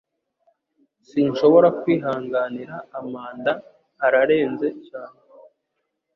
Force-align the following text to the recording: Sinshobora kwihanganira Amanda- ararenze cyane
Sinshobora 1.09 1.67
kwihanganira 1.81 2.75
Amanda- 2.99 3.51
ararenze 4.05 4.67
cyane 4.87 5.17